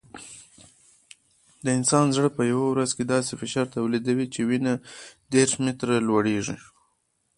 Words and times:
د 1.65 1.67
انسان 1.77 2.05
زړه 2.15 2.29
په 2.37 2.41
یوه 2.51 2.65
ورځ 2.69 2.89
داسې 3.13 3.31
فشار 3.41 3.65
تولیدوي 3.75 4.27
چې 4.33 4.41
وینه 4.49 4.73
دېرش 5.33 5.51
متره 5.65 5.95
لوړېږي. 6.07 6.57